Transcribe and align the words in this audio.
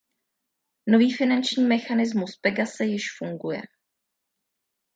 Nový 0.87 1.13
finanční 1.13 1.63
mechanismus 1.65 2.35
Pegase 2.37 2.85
již 2.85 3.17
funguje. 3.17 3.61